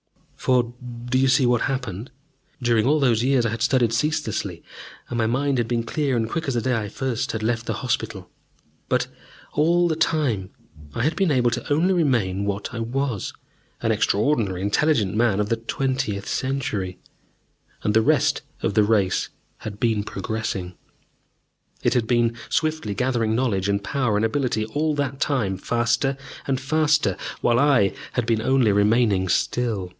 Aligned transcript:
For 0.35 0.73
do 1.05 1.19
you 1.19 1.27
see 1.27 1.45
what 1.45 1.61
happened? 1.61 2.09
During 2.59 2.87
all 2.87 2.99
those 2.99 3.21
years 3.23 3.45
I 3.45 3.51
had 3.51 3.61
studied 3.61 3.93
ceaselessly, 3.93 4.63
and 5.07 5.15
my 5.15 5.27
mind 5.27 5.59
had 5.59 5.67
been 5.67 5.83
clear 5.83 6.17
and 6.17 6.27
quick 6.27 6.47
as 6.47 6.55
the 6.55 6.61
day 6.61 6.75
I 6.75 6.89
first 6.89 7.33
had 7.33 7.43
left 7.43 7.67
the 7.67 7.73
hospital. 7.85 8.27
But 8.89 9.05
all 9.53 9.87
that 9.89 9.99
time 9.99 10.49
I 10.95 11.03
had 11.03 11.15
been 11.15 11.29
able 11.29 11.51
only 11.69 11.89
to 11.89 11.93
remain 11.93 12.45
what 12.45 12.73
I 12.73 12.79
was 12.79 13.33
an 13.83 13.91
extraordinarily 13.91 14.63
intelligent 14.63 15.13
man 15.13 15.39
of 15.39 15.49
the 15.49 15.57
twentieth 15.57 16.27
century. 16.27 16.97
And 17.83 17.93
the 17.93 18.01
rest 18.01 18.41
of 18.63 18.73
the 18.73 18.81
race 18.83 19.29
had 19.57 19.79
been 19.79 20.03
progressing! 20.03 20.73
It 21.83 21.93
had 21.93 22.07
been 22.07 22.35
swiftly 22.49 22.95
gathering 22.95 23.35
knowledge 23.35 23.69
and 23.69 23.83
power 23.83 24.15
and 24.17 24.25
ability 24.25 24.65
all 24.65 24.95
that 24.95 25.19
time, 25.19 25.55
faster 25.59 26.17
and 26.47 26.59
faster, 26.59 27.15
while 27.41 27.59
I 27.59 27.93
had 28.13 28.25
been 28.25 28.41
only 28.41 28.71
remaining 28.71 29.27
still. 29.29 29.89